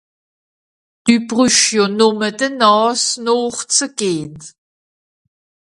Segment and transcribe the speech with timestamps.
[1.03, 4.33] Dü brüsch jo nùmme de Nààs nooch ze gehn.